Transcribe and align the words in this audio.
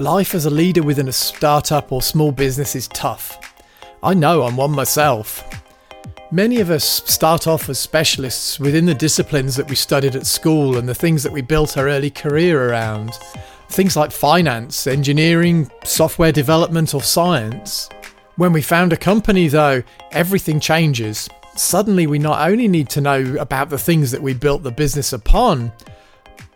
Life 0.00 0.36
as 0.36 0.46
a 0.46 0.50
leader 0.50 0.84
within 0.84 1.08
a 1.08 1.12
startup 1.12 1.90
or 1.90 2.02
small 2.02 2.30
business 2.30 2.76
is 2.76 2.86
tough. 2.86 3.36
I 4.00 4.14
know 4.14 4.44
I'm 4.44 4.56
one 4.56 4.70
myself. 4.70 5.42
Many 6.30 6.60
of 6.60 6.70
us 6.70 6.84
start 6.84 7.48
off 7.48 7.68
as 7.68 7.80
specialists 7.80 8.60
within 8.60 8.86
the 8.86 8.94
disciplines 8.94 9.56
that 9.56 9.68
we 9.68 9.74
studied 9.74 10.14
at 10.14 10.24
school 10.24 10.78
and 10.78 10.88
the 10.88 10.94
things 10.94 11.24
that 11.24 11.32
we 11.32 11.42
built 11.42 11.76
our 11.76 11.88
early 11.88 12.10
career 12.10 12.70
around. 12.70 13.14
Things 13.70 13.96
like 13.96 14.12
finance, 14.12 14.86
engineering, 14.86 15.68
software 15.82 16.30
development, 16.30 16.94
or 16.94 17.02
science. 17.02 17.88
When 18.36 18.52
we 18.52 18.62
found 18.62 18.92
a 18.92 18.96
company, 18.96 19.48
though, 19.48 19.82
everything 20.12 20.60
changes. 20.60 21.28
Suddenly, 21.56 22.06
we 22.06 22.20
not 22.20 22.48
only 22.48 22.68
need 22.68 22.88
to 22.90 23.00
know 23.00 23.34
about 23.40 23.68
the 23.68 23.78
things 23.78 24.12
that 24.12 24.22
we 24.22 24.32
built 24.32 24.62
the 24.62 24.70
business 24.70 25.12
upon, 25.12 25.72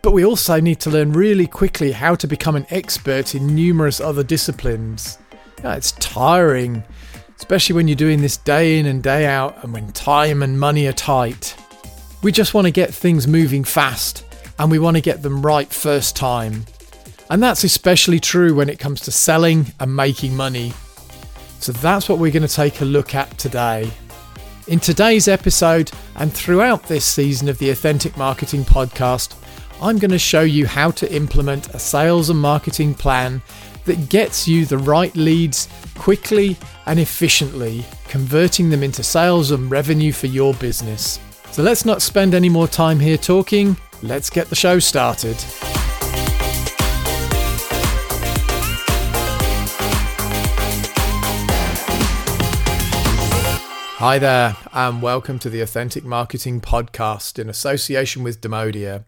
but 0.03 0.11
we 0.11 0.25
also 0.25 0.59
need 0.59 0.81
to 0.81 0.89
learn 0.89 1.13
really 1.13 1.47
quickly 1.47 1.93
how 1.93 2.13
to 2.13 2.27
become 2.27 2.57
an 2.57 2.67
expert 2.69 3.33
in 3.33 3.55
numerous 3.55 4.01
other 4.01 4.21
disciplines. 4.21 5.17
Yeah, 5.63 5.75
it's 5.75 5.93
tiring, 5.93 6.83
especially 7.37 7.75
when 7.75 7.87
you're 7.87 7.95
doing 7.95 8.21
this 8.21 8.35
day 8.35 8.79
in 8.79 8.85
and 8.85 9.01
day 9.01 9.25
out 9.25 9.63
and 9.63 9.71
when 9.71 9.93
time 9.93 10.43
and 10.43 10.59
money 10.59 10.87
are 10.87 10.93
tight. 10.93 11.55
We 12.21 12.33
just 12.33 12.53
want 12.53 12.67
to 12.67 12.71
get 12.71 12.93
things 12.93 13.29
moving 13.29 13.63
fast 13.63 14.25
and 14.59 14.69
we 14.69 14.77
want 14.77 14.97
to 14.97 15.01
get 15.01 15.21
them 15.21 15.41
right 15.41 15.71
first 15.71 16.17
time. 16.17 16.65
And 17.29 17.41
that's 17.41 17.63
especially 17.63 18.19
true 18.19 18.53
when 18.53 18.67
it 18.67 18.79
comes 18.79 18.99
to 19.01 19.11
selling 19.11 19.67
and 19.79 19.95
making 19.95 20.35
money. 20.35 20.73
So 21.59 21.71
that's 21.71 22.09
what 22.09 22.19
we're 22.19 22.33
going 22.33 22.45
to 22.45 22.53
take 22.53 22.81
a 22.81 22.85
look 22.85 23.15
at 23.15 23.37
today. 23.37 23.89
In 24.67 24.81
today's 24.81 25.29
episode 25.29 25.91
and 26.17 26.31
throughout 26.31 26.83
this 26.83 27.05
season 27.05 27.47
of 27.47 27.57
the 27.57 27.69
Authentic 27.69 28.17
Marketing 28.17 28.65
Podcast, 28.65 29.37
I'm 29.83 29.99
going 29.99 30.11
to 30.11 30.17
show 30.17 30.43
you 30.43 30.65
how 30.65 30.91
to 30.91 31.13
implement 31.13 31.75
a 31.75 31.77
sales 31.77 32.29
and 32.29 32.39
marketing 32.39 32.93
plan 32.93 33.41
that 33.83 34.07
gets 34.07 34.47
you 34.47 34.65
the 34.65 34.77
right 34.77 35.13
leads 35.13 35.67
quickly 35.97 36.55
and 36.85 37.01
efficiently, 37.01 37.83
converting 38.07 38.69
them 38.69 38.81
into 38.81 39.03
sales 39.03 39.51
and 39.51 39.69
revenue 39.69 40.13
for 40.13 40.27
your 40.27 40.53
business. 40.53 41.19
So 41.51 41.63
let's 41.63 41.83
not 41.83 42.01
spend 42.01 42.33
any 42.33 42.47
more 42.47 42.65
time 42.65 42.97
here 42.97 43.17
talking, 43.17 43.75
let's 44.01 44.29
get 44.29 44.47
the 44.47 44.55
show 44.55 44.79
started. 44.79 45.35
Hi 53.97 54.17
there, 54.17 54.55
and 54.71 55.01
welcome 55.01 55.39
to 55.39 55.49
the 55.49 55.59
Authentic 55.59 56.05
Marketing 56.05 56.61
Podcast 56.61 57.37
in 57.37 57.49
association 57.49 58.23
with 58.23 58.39
Demodia 58.39 59.03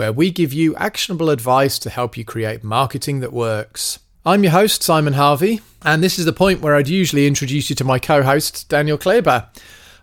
where 0.00 0.14
we 0.14 0.30
give 0.30 0.50
you 0.50 0.74
actionable 0.76 1.28
advice 1.28 1.78
to 1.78 1.90
help 1.90 2.16
you 2.16 2.24
create 2.24 2.64
marketing 2.64 3.20
that 3.20 3.34
works. 3.34 3.98
I'm 4.24 4.42
your 4.42 4.52
host, 4.52 4.82
Simon 4.82 5.12
Harvey, 5.12 5.60
and 5.82 6.02
this 6.02 6.18
is 6.18 6.24
the 6.24 6.32
point 6.32 6.62
where 6.62 6.74
I'd 6.74 6.88
usually 6.88 7.26
introduce 7.26 7.68
you 7.68 7.76
to 7.76 7.84
my 7.84 7.98
co 7.98 8.22
host, 8.22 8.66
Daniel 8.70 8.96
Kleber. 8.96 9.50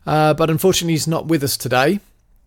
Uh, 0.05 0.35
but 0.35 0.51
unfortunately, 0.51 0.93
he's 0.93 1.07
not 1.07 1.25
with 1.25 1.43
us 1.43 1.57
today. 1.57 1.99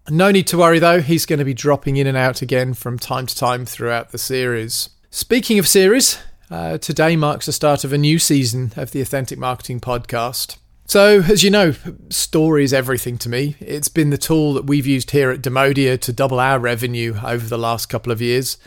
No 0.08 0.30
need 0.30 0.46
to 0.46 0.58
worry 0.58 0.78
though, 0.78 1.00
he's 1.00 1.26
going 1.26 1.40
to 1.40 1.44
be 1.44 1.52
dropping 1.52 1.96
in 1.96 2.06
and 2.06 2.16
out 2.16 2.40
again 2.40 2.72
from 2.72 3.00
time 3.00 3.26
to 3.26 3.34
time 3.34 3.66
throughout 3.66 4.12
the 4.12 4.18
series. 4.18 4.90
Speaking 5.10 5.58
of 5.58 5.66
series, 5.66 6.20
uh, 6.52 6.78
today 6.78 7.16
marks 7.16 7.46
the 7.46 7.52
start 7.52 7.82
of 7.82 7.92
a 7.92 7.98
new 7.98 8.20
season 8.20 8.72
of 8.76 8.92
the 8.92 9.00
Authentic 9.00 9.40
Marketing 9.40 9.80
Podcast. 9.80 10.56
So, 10.90 11.20
as 11.20 11.44
you 11.44 11.50
know, 11.52 11.72
story 12.08 12.64
is 12.64 12.72
everything 12.72 13.16
to 13.18 13.28
me. 13.28 13.54
It's 13.60 13.86
been 13.86 14.10
the 14.10 14.18
tool 14.18 14.54
that 14.54 14.66
we've 14.66 14.88
used 14.88 15.12
here 15.12 15.30
at 15.30 15.40
Demodia 15.40 15.96
to 16.00 16.12
double 16.12 16.40
our 16.40 16.58
revenue 16.58 17.14
over 17.24 17.46
the 17.46 17.56
last 17.56 17.86
couple 17.86 18.10
of 18.10 18.20
years. 18.20 18.58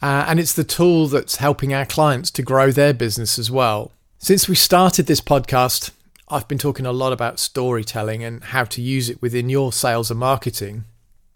Uh, 0.00 0.24
and 0.28 0.38
it's 0.38 0.52
the 0.52 0.62
tool 0.62 1.08
that's 1.08 1.38
helping 1.38 1.74
our 1.74 1.84
clients 1.84 2.30
to 2.30 2.42
grow 2.44 2.70
their 2.70 2.94
business 2.94 3.36
as 3.36 3.50
well. 3.50 3.90
Since 4.18 4.48
we 4.48 4.54
started 4.54 5.06
this 5.06 5.20
podcast, 5.20 5.90
I've 6.28 6.46
been 6.46 6.56
talking 6.56 6.86
a 6.86 6.92
lot 6.92 7.12
about 7.12 7.40
storytelling 7.40 8.22
and 8.22 8.44
how 8.44 8.62
to 8.62 8.80
use 8.80 9.10
it 9.10 9.20
within 9.20 9.48
your 9.48 9.72
sales 9.72 10.08
and 10.08 10.20
marketing. 10.20 10.84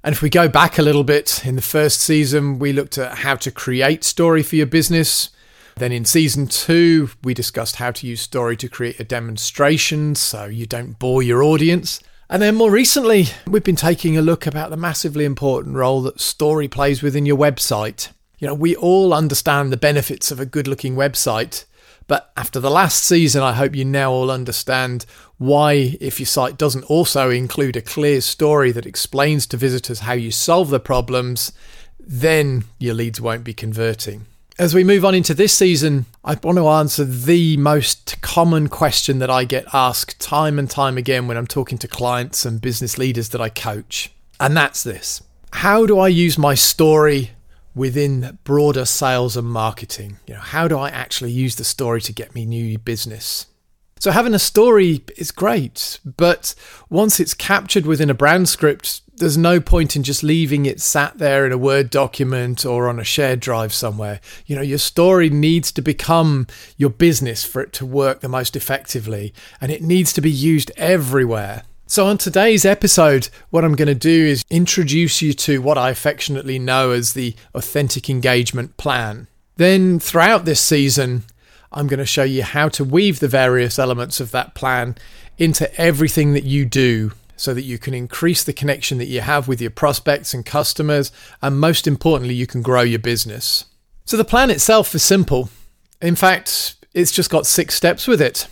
And 0.04 0.12
if 0.14 0.22
we 0.22 0.30
go 0.30 0.46
back 0.46 0.78
a 0.78 0.82
little 0.82 1.02
bit, 1.02 1.44
in 1.44 1.56
the 1.56 1.60
first 1.60 2.00
season, 2.02 2.60
we 2.60 2.72
looked 2.72 2.98
at 2.98 3.18
how 3.18 3.34
to 3.34 3.50
create 3.50 4.04
story 4.04 4.44
for 4.44 4.54
your 4.54 4.66
business, 4.66 5.30
then 5.76 5.92
in 5.92 6.06
season 6.06 6.46
two, 6.46 7.10
we 7.22 7.34
discussed 7.34 7.76
how 7.76 7.90
to 7.90 8.06
use 8.06 8.22
story 8.22 8.56
to 8.56 8.68
create 8.68 8.98
a 8.98 9.04
demonstration 9.04 10.14
so 10.14 10.46
you 10.46 10.64
don't 10.64 10.98
bore 10.98 11.22
your 11.22 11.42
audience. 11.42 12.00
And 12.30 12.40
then 12.40 12.54
more 12.54 12.70
recently, 12.70 13.26
we've 13.46 13.62
been 13.62 13.76
taking 13.76 14.16
a 14.16 14.22
look 14.22 14.46
about 14.46 14.70
the 14.70 14.78
massively 14.78 15.26
important 15.26 15.76
role 15.76 16.00
that 16.02 16.18
story 16.18 16.66
plays 16.66 17.02
within 17.02 17.26
your 17.26 17.36
website. 17.36 18.08
You 18.38 18.48
know, 18.48 18.54
we 18.54 18.74
all 18.74 19.12
understand 19.12 19.70
the 19.70 19.76
benefits 19.76 20.30
of 20.30 20.40
a 20.40 20.46
good 20.46 20.66
looking 20.66 20.96
website, 20.96 21.66
but 22.06 22.32
after 22.38 22.58
the 22.58 22.70
last 22.70 23.04
season, 23.04 23.42
I 23.42 23.52
hope 23.52 23.76
you 23.76 23.84
now 23.84 24.10
all 24.12 24.30
understand 24.30 25.04
why, 25.36 25.96
if 26.00 26.18
your 26.18 26.26
site 26.26 26.56
doesn't 26.56 26.84
also 26.84 27.28
include 27.28 27.76
a 27.76 27.82
clear 27.82 28.22
story 28.22 28.72
that 28.72 28.86
explains 28.86 29.46
to 29.48 29.58
visitors 29.58 30.00
how 30.00 30.14
you 30.14 30.30
solve 30.30 30.70
the 30.70 30.80
problems, 30.80 31.52
then 32.00 32.64
your 32.78 32.94
leads 32.94 33.20
won't 33.20 33.44
be 33.44 33.52
converting. 33.52 34.24
As 34.58 34.74
we 34.74 34.84
move 34.84 35.04
on 35.04 35.14
into 35.14 35.34
this 35.34 35.52
season, 35.52 36.06
I 36.24 36.34
want 36.42 36.56
to 36.56 36.66
answer 36.66 37.04
the 37.04 37.58
most 37.58 38.22
common 38.22 38.68
question 38.68 39.18
that 39.18 39.28
I 39.28 39.44
get 39.44 39.66
asked 39.74 40.18
time 40.18 40.58
and 40.58 40.70
time 40.70 40.96
again 40.96 41.28
when 41.28 41.36
I'm 41.36 41.46
talking 41.46 41.76
to 41.76 41.86
clients 41.86 42.46
and 42.46 42.58
business 42.58 42.96
leaders 42.96 43.28
that 43.30 43.40
I 43.42 43.50
coach. 43.50 44.14
And 44.40 44.56
that's 44.56 44.82
this 44.82 45.22
How 45.52 45.84
do 45.84 45.98
I 45.98 46.08
use 46.08 46.38
my 46.38 46.54
story 46.54 47.32
within 47.74 48.38
broader 48.44 48.86
sales 48.86 49.36
and 49.36 49.46
marketing? 49.46 50.20
You 50.26 50.34
know, 50.34 50.40
how 50.40 50.68
do 50.68 50.78
I 50.78 50.88
actually 50.88 51.32
use 51.32 51.56
the 51.56 51.64
story 51.64 52.00
to 52.00 52.12
get 52.14 52.34
me 52.34 52.46
new 52.46 52.78
business? 52.78 53.44
So 53.98 54.10
having 54.10 54.34
a 54.34 54.38
story 54.38 55.02
is 55.16 55.30
great, 55.30 56.00
but 56.04 56.54
once 56.90 57.18
it's 57.18 57.32
captured 57.32 57.86
within 57.86 58.10
a 58.10 58.14
brand 58.14 58.48
script, 58.48 59.00
there's 59.16 59.38
no 59.38 59.58
point 59.60 59.96
in 59.96 60.02
just 60.02 60.22
leaving 60.22 60.66
it 60.66 60.80
sat 60.80 61.16
there 61.16 61.46
in 61.46 61.52
a 61.52 61.58
Word 61.58 61.88
document 61.88 62.66
or 62.66 62.88
on 62.88 63.00
a 63.00 63.04
shared 63.04 63.40
drive 63.40 63.72
somewhere. 63.72 64.20
You 64.44 64.56
know, 64.56 64.62
your 64.62 64.78
story 64.78 65.30
needs 65.30 65.72
to 65.72 65.82
become 65.82 66.46
your 66.76 66.90
business 66.90 67.42
for 67.44 67.62
it 67.62 67.72
to 67.74 67.86
work 67.86 68.20
the 68.20 68.28
most 68.28 68.54
effectively, 68.54 69.32
and 69.60 69.72
it 69.72 69.82
needs 69.82 70.12
to 70.14 70.20
be 70.20 70.30
used 70.30 70.70
everywhere. 70.76 71.62
So, 71.86 72.06
on 72.06 72.18
today's 72.18 72.64
episode, 72.64 73.28
what 73.50 73.64
I'm 73.64 73.76
going 73.76 73.86
to 73.86 73.94
do 73.94 74.26
is 74.26 74.44
introduce 74.50 75.22
you 75.22 75.32
to 75.34 75.62
what 75.62 75.78
I 75.78 75.90
affectionately 75.90 76.58
know 76.58 76.90
as 76.90 77.14
the 77.14 77.34
Authentic 77.54 78.10
Engagement 78.10 78.76
Plan. 78.76 79.28
Then, 79.56 79.98
throughout 80.00 80.44
this 80.44 80.60
season, 80.60 81.22
I'm 81.76 81.88
going 81.88 81.98
to 81.98 82.06
show 82.06 82.24
you 82.24 82.42
how 82.42 82.70
to 82.70 82.84
weave 82.84 83.20
the 83.20 83.28
various 83.28 83.78
elements 83.78 84.18
of 84.18 84.30
that 84.30 84.54
plan 84.54 84.96
into 85.36 85.72
everything 85.78 86.32
that 86.32 86.44
you 86.44 86.64
do 86.64 87.12
so 87.36 87.52
that 87.52 87.64
you 87.64 87.76
can 87.78 87.92
increase 87.92 88.42
the 88.42 88.54
connection 88.54 88.96
that 88.96 89.08
you 89.08 89.20
have 89.20 89.46
with 89.46 89.60
your 89.60 89.70
prospects 89.70 90.32
and 90.32 90.46
customers, 90.46 91.12
and 91.42 91.60
most 91.60 91.86
importantly, 91.86 92.34
you 92.34 92.46
can 92.46 92.62
grow 92.62 92.80
your 92.80 92.98
business. 92.98 93.66
So, 94.06 94.16
the 94.16 94.24
plan 94.24 94.50
itself 94.50 94.94
is 94.94 95.02
simple. 95.02 95.50
In 96.00 96.16
fact, 96.16 96.76
it's 96.94 97.12
just 97.12 97.28
got 97.28 97.46
six 97.46 97.74
steps 97.74 98.08
with 98.08 98.22
it. 98.22 98.48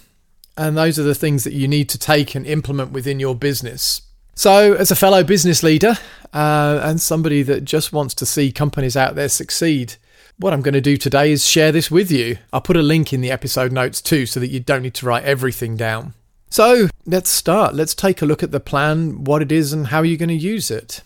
And 0.57 0.77
those 0.77 0.99
are 0.99 1.03
the 1.03 1.15
things 1.15 1.45
that 1.45 1.55
you 1.55 1.67
need 1.67 1.89
to 1.89 1.99
take 1.99 2.35
and 2.35 2.47
implement 2.47 2.93
within 2.93 3.19
your 3.19 3.35
business. 3.35 4.03
So, 4.35 4.75
as 4.75 4.91
a 4.91 4.97
fellow 4.97 5.25
business 5.25 5.63
leader 5.63 5.95
uh, 6.35 6.81
and 6.83 7.01
somebody 7.01 7.43
that 7.45 7.65
just 7.65 7.93
wants 7.93 8.15
to 8.17 8.27
see 8.27 8.53
companies 8.53 8.99
out 8.99 9.15
there 9.15 9.31
succeed, 9.31 9.95
what 10.39 10.53
I'm 10.53 10.63
going 10.63 10.75
to 10.75 10.81
do 10.81 10.97
today 10.97 11.33
is 11.33 11.47
share 11.47 11.73
this 11.73 11.91
with 11.91 12.11
you. 12.11 12.39
I'll 12.53 12.61
put 12.61 12.77
a 12.77 12.83
link 12.83 13.13
in 13.13 13.21
the 13.21 13.31
episode 13.31 13.73
notes 13.73 14.01
too 14.01 14.27
so 14.27 14.41
that 14.41 14.49
you 14.49 14.61
don't 14.61 14.83
need 14.83 14.95
to 14.95 15.07
write 15.07 15.25
everything 15.25 15.77
down. 15.77 16.15
So 16.51 16.89
let's 17.05 17.31
start. 17.31 17.75
Let's 17.75 17.95
take 17.95 18.23
a 18.23 18.27
look 18.27 18.43
at 18.43 18.53
the 18.53 18.61
plan, 18.61 19.25
what 19.25 19.43
it 19.43 19.51
is, 19.51 19.73
and 19.73 19.89
how 19.89 20.03
you're 20.03 20.19
going 20.19 20.29
to 20.29 20.35
use 20.35 20.71
it. 20.71 21.03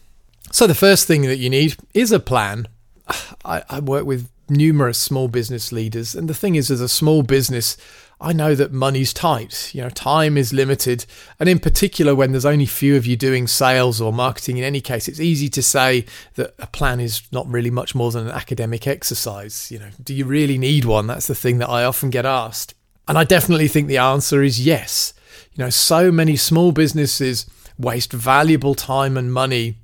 So, 0.50 0.66
the 0.66 0.75
first 0.75 1.06
thing 1.06 1.22
that 1.22 1.39
you 1.39 1.50
need 1.50 1.77
is 1.94 2.12
a 2.12 2.21
plan. 2.21 2.69
I, 3.44 3.63
I, 3.69 3.80
work 3.80 4.04
with 4.04 4.28
numerous 4.48 4.98
small 4.98 5.28
business 5.28 5.72
leaders, 5.72 6.15
and 6.15 6.28
the 6.28 6.34
thing 6.34 6.54
is, 6.54 6.71
as 6.71 6.81
a 6.81 6.89
small 6.89 7.22
business, 7.22 7.77
I 8.20 8.32
know 8.32 8.54
that 8.56 8.72
money's 8.72 9.12
tight. 9.12 9.72
You 9.72 9.82
know, 9.82 9.91
time 9.91 10.36
is 10.36 10.53
limited, 10.53 11.06
and 11.38 11.48
in 11.48 11.60
particular, 11.60 12.15
when 12.15 12.32
there's 12.32 12.44
only 12.44 12.66
few 12.66 12.97
of 12.97 13.06
you 13.06 13.16
doing 13.16 13.47
sales 13.47 14.00
or 14.00 14.12
marketing, 14.12 14.59
in 14.59 14.65
any 14.65 14.80
case, 14.80 15.06
it's 15.06 15.20
easy 15.20 15.48
to 15.50 15.62
say 15.62 16.04
that 16.34 16.54
a 16.59 16.66
plan 16.66 16.98
is 16.98 17.22
not 17.30 17.47
really 17.47 17.70
much 17.70 17.94
more 17.94 18.10
than 18.10 18.26
an 18.26 18.32
academic 18.32 18.86
exercise. 18.88 19.70
You 19.70 19.78
know, 19.78 19.91
do 20.03 20.12
you 20.12 20.24
really 20.24 20.59
need 20.59 20.84
one? 20.84 21.06
That's 21.06 21.28
the 21.28 21.34
thing 21.34 21.59
that 21.59 21.68
I 21.68 21.84
often 21.84 22.10
get 22.10 22.26
asked. 22.26 22.74
And 23.06 23.16
I 23.16 23.24
definitely 23.24 23.68
think 23.68 23.86
the 23.86 23.98
answer 23.98 24.42
is 24.42 24.64
yes. 24.64 25.14
You 25.54 25.64
know, 25.64 25.71
so 25.71 26.10
many 26.10 26.36
small 26.36 26.72
businesses 26.72 27.47
waste 27.78 28.12
valuable 28.12 28.74
time 28.74 29.16
and 29.16 29.32
money 29.32 29.76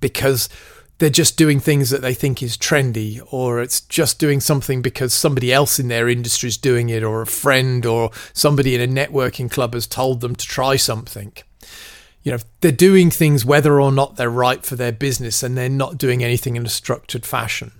because 0.00 0.48
they're 1.02 1.10
just 1.10 1.36
doing 1.36 1.58
things 1.58 1.90
that 1.90 2.00
they 2.00 2.14
think 2.14 2.44
is 2.44 2.56
trendy 2.56 3.20
or 3.32 3.60
it's 3.60 3.80
just 3.80 4.20
doing 4.20 4.38
something 4.38 4.80
because 4.80 5.12
somebody 5.12 5.52
else 5.52 5.80
in 5.80 5.88
their 5.88 6.08
industry 6.08 6.46
is 6.46 6.56
doing 6.56 6.90
it 6.90 7.02
or 7.02 7.20
a 7.20 7.26
friend 7.26 7.84
or 7.84 8.08
somebody 8.32 8.76
in 8.76 8.80
a 8.80 8.86
networking 8.86 9.50
club 9.50 9.74
has 9.74 9.84
told 9.84 10.20
them 10.20 10.36
to 10.36 10.46
try 10.46 10.76
something 10.76 11.32
you 12.22 12.30
know 12.30 12.38
they're 12.60 12.70
doing 12.70 13.10
things 13.10 13.44
whether 13.44 13.80
or 13.80 13.90
not 13.90 14.14
they're 14.14 14.30
right 14.30 14.64
for 14.64 14.76
their 14.76 14.92
business 14.92 15.42
and 15.42 15.58
they're 15.58 15.68
not 15.68 15.98
doing 15.98 16.22
anything 16.22 16.54
in 16.54 16.64
a 16.64 16.68
structured 16.68 17.26
fashion 17.26 17.72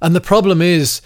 and 0.00 0.16
the 0.16 0.20
problem 0.22 0.62
is 0.62 1.02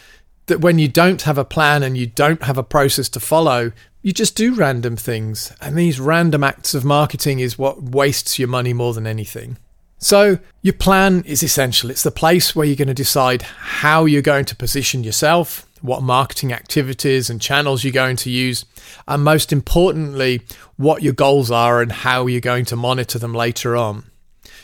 that 0.47 0.61
when 0.61 0.79
you 0.79 0.87
don't 0.87 1.23
have 1.23 1.39
a 1.39 1.45
plan 1.45 1.83
and 1.83 1.99
you 1.99 2.07
don't 2.07 2.45
have 2.45 2.57
a 2.57 2.63
process 2.63 3.09
to 3.09 3.19
follow, 3.21 3.73
you 4.01 4.13
just 4.13 4.35
do 4.35 4.55
random 4.55 4.97
things. 4.97 5.53
And 5.61 5.77
these 5.77 6.01
random 6.01 6.43
acts 6.43 6.73
of 6.73 6.87
marketing 6.87 7.41
is 7.41 7.59
what 7.59 7.83
wastes 7.83 8.39
your 8.39 8.49
money 8.49 8.73
more 8.73 8.95
than 8.95 9.07
anything. 9.07 9.59
So, 9.99 10.39
your 10.63 10.75
plan 10.75 11.25
is 11.27 11.43
essential. 11.43 11.91
It's 11.91 12.05
the 12.05 12.13
place 12.13 12.55
where 12.55 12.65
you're 12.65 12.77
going 12.77 12.89
to 12.89 12.95
decide 12.95 13.43
how 13.43 14.05
you're 14.05 14.23
going 14.23 14.45
to 14.45 14.55
position 14.57 15.03
yourself, 15.03 15.69
what 15.83 16.03
marketing 16.03 16.53
activities 16.53 17.29
and 17.29 17.41
channels 17.41 17.83
you're 17.83 17.93
going 17.93 18.17
to 18.17 18.31
use, 18.31 18.65
and 19.09 19.25
most 19.25 19.53
importantly, 19.53 20.43
what 20.77 21.03
your 21.03 21.13
goals 21.13 21.51
are 21.51 21.83
and 21.83 21.91
how 21.91 22.27
you're 22.27 22.41
going 22.41 22.65
to 22.67 22.77
monitor 22.77 23.19
them 23.19 23.35
later 23.35 23.77
on. 23.77 24.05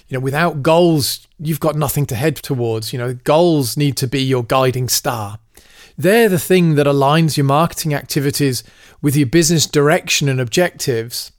You 0.08 0.18
know, 0.18 0.20
without 0.20 0.62
goals, 0.62 1.26
you've 1.38 1.60
got 1.60 1.74
nothing 1.74 2.06
to 2.06 2.14
head 2.14 2.36
towards. 2.36 2.92
You 2.92 2.98
know, 2.98 3.14
goals 3.14 3.76
need 3.76 3.96
to 3.98 4.06
be 4.06 4.22
your 4.22 4.44
guiding 4.44 4.88
star. 4.88 5.38
They're 5.96 6.28
the 6.28 6.38
thing 6.38 6.74
that 6.74 6.86
aligns 6.86 7.36
your 7.36 7.46
marketing 7.46 7.94
activities 7.94 8.62
with 9.00 9.16
your 9.16 9.26
business 9.26 9.66
direction 9.66 10.28
and 10.28 10.40
objectives. 10.40 11.32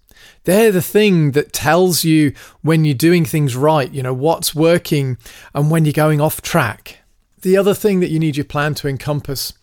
They're 0.46 0.72
the 0.72 0.82
thing 0.82 1.32
that 1.32 1.54
tells 1.54 2.04
you 2.04 2.34
when 2.62 2.86
you're 2.86 2.96
doing 2.96 3.26
things 3.26 3.56
right, 3.56 3.92
you 3.92 4.02
know, 4.02 4.14
what's 4.14 4.56
working 4.56 5.18
and 5.54 5.70
when 5.70 5.86
you're 5.86 5.92
going 5.92 6.22
off 6.22 6.42
track. 6.42 7.00
The 7.42 7.58
other 7.58 7.74
thing 7.74 8.00
that 8.00 8.10
you 8.10 8.20
need 8.20 8.38
your 8.38 8.46
plan 8.46 8.74
to 8.76 8.88
encompass 8.88 9.54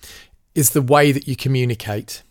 is 0.54 0.70
the 0.70 0.82
way 0.82 1.12
that 1.12 1.26
you 1.26 1.36
communicate. 1.36 2.22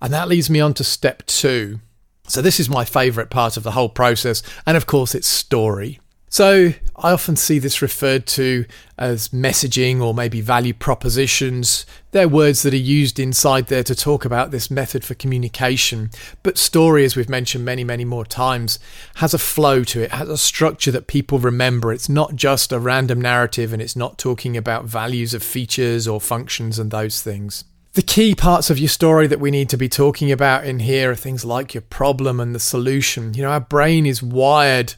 And 0.00 0.12
that 0.12 0.28
leads 0.28 0.50
me 0.50 0.60
on 0.60 0.74
to 0.74 0.84
step 0.84 1.24
two. 1.26 1.80
So, 2.28 2.42
this 2.42 2.58
is 2.58 2.68
my 2.68 2.84
favorite 2.84 3.30
part 3.30 3.56
of 3.56 3.62
the 3.62 3.70
whole 3.70 3.88
process. 3.88 4.42
And 4.66 4.76
of 4.76 4.86
course, 4.86 5.14
it's 5.14 5.28
story. 5.28 6.00
So, 6.28 6.72
I 6.96 7.12
often 7.12 7.36
see 7.36 7.58
this 7.58 7.82
referred 7.82 8.26
to 8.28 8.64
as 8.98 9.28
messaging 9.28 10.00
or 10.00 10.12
maybe 10.14 10.40
value 10.40 10.72
propositions. 10.74 11.86
They're 12.10 12.28
words 12.28 12.62
that 12.62 12.72
are 12.72 12.78
used 12.78 13.20
inside 13.20 13.66
there 13.66 13.84
to 13.84 13.94
talk 13.94 14.24
about 14.24 14.50
this 14.50 14.70
method 14.70 15.04
for 15.04 15.14
communication. 15.14 16.10
But 16.42 16.58
story, 16.58 17.04
as 17.04 17.14
we've 17.14 17.28
mentioned 17.28 17.64
many, 17.64 17.84
many 17.84 18.04
more 18.04 18.24
times, 18.24 18.78
has 19.16 19.34
a 19.34 19.38
flow 19.38 19.84
to 19.84 20.02
it, 20.02 20.12
has 20.12 20.28
a 20.28 20.38
structure 20.38 20.90
that 20.90 21.06
people 21.06 21.38
remember. 21.38 21.92
It's 21.92 22.08
not 22.08 22.34
just 22.34 22.72
a 22.72 22.80
random 22.80 23.20
narrative 23.20 23.72
and 23.72 23.80
it's 23.80 23.96
not 23.96 24.18
talking 24.18 24.56
about 24.56 24.86
values 24.86 25.32
of 25.32 25.42
features 25.42 26.08
or 26.08 26.20
functions 26.20 26.78
and 26.78 26.90
those 26.90 27.22
things. 27.22 27.64
The 27.92 28.02
key 28.02 28.34
parts 28.34 28.68
of 28.68 28.78
your 28.78 28.88
story 28.88 29.26
that 29.26 29.40
we 29.40 29.50
need 29.50 29.70
to 29.70 29.76
be 29.76 29.88
talking 29.88 30.32
about 30.32 30.66
in 30.66 30.80
here 30.80 31.12
are 31.12 31.14
things 31.14 31.44
like 31.44 31.72
your 31.72 31.82
problem 31.82 32.40
and 32.40 32.54
the 32.54 32.60
solution. 32.60 33.32
You 33.34 33.42
know, 33.42 33.50
our 33.50 33.60
brain 33.60 34.06
is 34.06 34.22
wired 34.22 34.94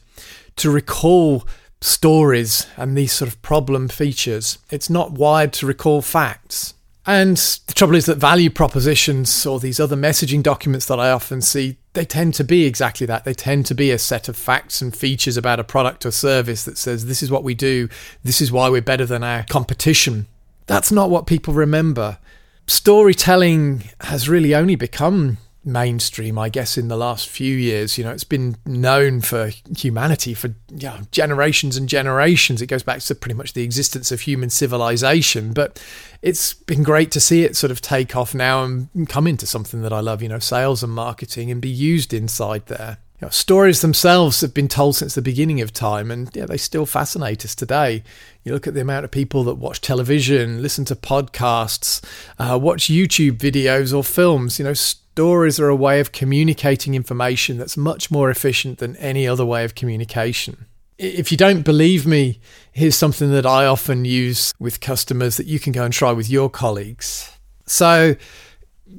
to 0.59 0.71
recall 0.71 1.47
stories 1.81 2.67
and 2.77 2.97
these 2.97 3.13
sort 3.13 3.29
of 3.29 3.41
problem 3.41 3.87
features. 3.87 4.57
It's 4.69 4.89
not 4.89 5.11
wired 5.11 5.53
to 5.53 5.65
recall 5.65 6.01
facts. 6.01 6.73
And 7.05 7.37
the 7.37 7.73
trouble 7.73 7.95
is 7.95 8.05
that 8.05 8.17
value 8.17 8.49
propositions 8.49 9.45
or 9.45 9.59
these 9.59 9.79
other 9.79 9.95
messaging 9.95 10.43
documents 10.43 10.85
that 10.87 10.99
I 10.99 11.09
often 11.09 11.41
see, 11.41 11.77
they 11.93 12.05
tend 12.05 12.35
to 12.35 12.43
be 12.43 12.65
exactly 12.65 13.07
that. 13.07 13.23
They 13.23 13.33
tend 13.33 13.65
to 13.67 13.73
be 13.73 13.89
a 13.89 13.97
set 13.97 14.29
of 14.29 14.35
facts 14.35 14.81
and 14.81 14.95
features 14.95 15.37
about 15.37 15.59
a 15.59 15.63
product 15.63 16.05
or 16.05 16.11
service 16.11 16.65
that 16.65 16.77
says, 16.77 17.05
this 17.05 17.23
is 17.23 17.31
what 17.31 17.43
we 17.43 17.55
do, 17.55 17.89
this 18.23 18.41
is 18.41 18.51
why 18.51 18.69
we're 18.69 18.81
better 18.81 19.05
than 19.05 19.23
our 19.23 19.43
competition. 19.43 20.27
That's 20.67 20.91
not 20.91 21.09
what 21.09 21.25
people 21.25 21.53
remember. 21.53 22.19
Storytelling 22.67 23.85
has 24.01 24.29
really 24.29 24.53
only 24.53 24.75
become 24.75 25.39
mainstream, 25.63 26.37
I 26.37 26.49
guess, 26.49 26.77
in 26.77 26.87
the 26.87 26.97
last 26.97 27.27
few 27.27 27.55
years. 27.55 27.97
You 27.97 28.03
know, 28.03 28.11
it's 28.11 28.23
been 28.23 28.55
known 28.65 29.21
for 29.21 29.51
humanity 29.77 30.33
for 30.33 30.47
you 30.69 30.87
know, 30.87 30.99
generations 31.11 31.77
and 31.77 31.89
generations. 31.89 32.61
It 32.61 32.67
goes 32.67 32.83
back 32.83 32.99
to 33.01 33.15
pretty 33.15 33.35
much 33.35 33.53
the 33.53 33.63
existence 33.63 34.11
of 34.11 34.21
human 34.21 34.49
civilization. 34.49 35.53
But 35.53 35.83
it's 36.21 36.53
been 36.53 36.83
great 36.83 37.11
to 37.11 37.19
see 37.19 37.43
it 37.43 37.55
sort 37.55 37.71
of 37.71 37.81
take 37.81 38.15
off 38.15 38.33
now 38.33 38.63
and 38.63 39.09
come 39.09 39.27
into 39.27 39.45
something 39.45 39.81
that 39.81 39.93
I 39.93 39.99
love, 39.99 40.21
you 40.21 40.29
know, 40.29 40.39
sales 40.39 40.83
and 40.83 40.93
marketing 40.93 41.51
and 41.51 41.61
be 41.61 41.69
used 41.69 42.13
inside 42.13 42.65
there. 42.67 42.97
You 43.21 43.25
know, 43.25 43.31
stories 43.31 43.81
themselves 43.81 44.39
have 44.39 44.53
been 44.53 44.69
told 44.69 44.95
since 44.95 45.13
the 45.13 45.21
beginning 45.21 45.59
of 45.59 45.73
time, 45.73 46.09
and 46.09 46.33
yeah, 46.33 46.45
they 46.45 46.55
still 46.55 46.85
fascinate 46.85 47.43
us 47.43 47.53
today. 47.53 48.01
You 48.45 48.53
look 48.53 48.65
at 48.65 48.75
the 48.75 48.81
amount 48.81 49.03
of 49.03 49.11
people 49.11 49.43
that 49.43 49.55
watch 49.55 49.81
television, 49.81 50.61
listen 50.61 50.85
to 50.85 50.95
podcasts, 50.95 52.01
uh, 52.39 52.57
watch 52.57 52.83
YouTube 52.83 53.33
videos 53.33 53.95
or 53.95 54.05
films. 54.05 54.57
You 54.57 54.63
know, 54.63 54.73
Stories 55.13 55.59
are 55.59 55.67
a 55.67 55.75
way 55.75 55.99
of 55.99 56.13
communicating 56.13 56.95
information 56.95 57.57
that's 57.57 57.75
much 57.75 58.09
more 58.09 58.29
efficient 58.29 58.77
than 58.77 58.95
any 58.95 59.27
other 59.27 59.45
way 59.45 59.65
of 59.65 59.75
communication. 59.75 60.65
If 60.97 61.31
you 61.31 61.37
don't 61.37 61.63
believe 61.63 62.05
me, 62.05 62.39
here's 62.71 62.95
something 62.95 63.31
that 63.31 63.45
I 63.45 63.65
often 63.65 64.05
use 64.05 64.53
with 64.59 64.79
customers 64.79 65.35
that 65.37 65.45
you 65.45 65.59
can 65.59 65.73
go 65.73 65.83
and 65.83 65.93
try 65.93 66.13
with 66.13 66.29
your 66.29 66.49
colleagues. 66.49 67.37
So 67.65 68.15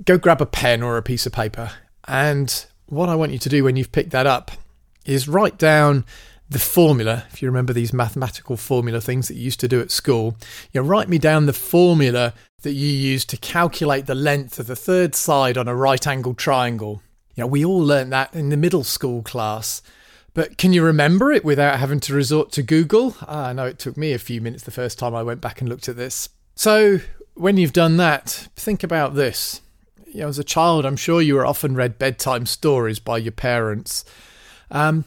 go 0.05 0.19
grab 0.19 0.43
a 0.43 0.47
pen 0.47 0.83
or 0.83 0.99
a 0.99 1.03
piece 1.03 1.25
of 1.25 1.33
paper. 1.33 1.73
And 2.07 2.67
what 2.87 3.09
I 3.09 3.15
want 3.15 3.33
you 3.33 3.39
to 3.39 3.49
do 3.49 3.65
when 3.65 3.77
you've 3.77 3.93
picked 3.93 4.11
that 4.11 4.27
up 4.27 4.51
is 5.07 5.29
write 5.29 5.59
down 5.59 6.05
the 6.51 6.59
formula, 6.59 7.25
if 7.31 7.41
you 7.41 7.49
remember 7.49 7.73
these 7.73 7.93
mathematical 7.93 8.57
formula 8.57 9.01
things 9.01 9.29
that 9.29 9.37
you 9.37 9.45
used 9.45 9.61
to 9.61 9.69
do 9.69 9.81
at 9.81 9.93
school, 9.93 10.37
you 10.73 10.83
know, 10.83 10.87
write 10.87 11.09
me 11.09 11.17
down 11.17 11.47
the 11.47 11.53
formula 11.53 12.35
that 12.63 12.73
you 12.73 12.89
use 12.89 13.25
to 13.27 13.37
calculate 13.37 14.07
the 14.07 14.17
length 14.17 14.59
of 14.59 14.67
the 14.67 14.75
third 14.75 15.15
side 15.15 15.57
on 15.57 15.69
a 15.69 15.77
right 15.77 16.07
angled 16.09 16.39
triangle. 16.39 17.03
You 17.37 17.43
know, 17.43 17.47
we 17.47 17.65
all 17.65 17.79
learnt 17.79 18.11
that 18.11 18.35
in 18.35 18.49
the 18.49 18.57
middle 18.57 18.83
school 18.83 19.23
class. 19.23 19.81
But 20.35 20.59
can 20.59 20.73
you 20.73 20.83
remember 20.83 21.31
it 21.33 21.45
without 21.45 21.79
having 21.79 22.01
to 22.01 22.15
resort 22.15 22.51
to 22.53 22.63
Google? 22.63 23.17
Ah, 23.23 23.49
I 23.49 23.53
know 23.53 23.67
it 23.67 23.79
took 23.79 23.97
me 23.97 24.13
a 24.13 24.19
few 24.19 24.41
minutes 24.41 24.65
the 24.65 24.71
first 24.71 24.99
time 24.99 25.15
I 25.15 25.23
went 25.23 25.41
back 25.41 25.61
and 25.61 25.69
looked 25.69 25.89
at 25.89 25.97
this. 25.97 26.29
So, 26.57 27.01
when 27.35 27.57
you've 27.57 27.73
done 27.73 27.97
that, 27.99 28.49
think 28.57 28.83
about 28.83 29.15
this. 29.15 29.61
You 30.07 30.23
know, 30.23 30.29
as 30.29 30.39
a 30.39 30.45
child, 30.45 30.85
I'm 30.85 30.97
sure 30.97 31.23
you 31.23 31.35
were 31.35 31.47
often 31.47 31.77
read 31.77 31.99
bedtime 31.99 32.47
stories 32.47 32.99
by 32.99 33.19
your 33.19 33.33
parents. 33.33 34.05
Um, 34.71 35.05